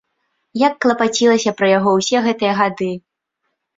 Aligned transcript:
Як 0.67 0.73
клапацілася 0.85 1.53
пра 1.61 1.67
яго 1.77 1.89
ўсе 2.01 2.17
гэтыя 2.29 2.53
гады! 2.61 2.91